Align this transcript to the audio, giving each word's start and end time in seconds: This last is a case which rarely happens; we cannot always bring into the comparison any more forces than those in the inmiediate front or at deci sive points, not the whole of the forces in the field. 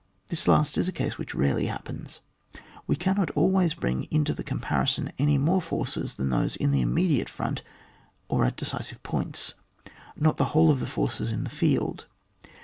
This 0.29 0.47
last 0.47 0.79
is 0.79 0.87
a 0.87 0.91
case 0.91 1.19
which 1.19 1.35
rarely 1.35 1.67
happens; 1.67 2.21
we 2.87 2.95
cannot 2.95 3.29
always 3.37 3.75
bring 3.75 4.05
into 4.05 4.33
the 4.33 4.43
comparison 4.43 5.13
any 5.19 5.37
more 5.37 5.61
forces 5.61 6.15
than 6.15 6.31
those 6.31 6.55
in 6.55 6.71
the 6.71 6.81
inmiediate 6.83 7.29
front 7.29 7.61
or 8.27 8.43
at 8.43 8.57
deci 8.57 8.83
sive 8.83 9.03
points, 9.03 9.53
not 10.15 10.37
the 10.37 10.45
whole 10.57 10.71
of 10.71 10.79
the 10.79 10.87
forces 10.87 11.31
in 11.31 11.43
the 11.43 11.51
field. 11.51 12.07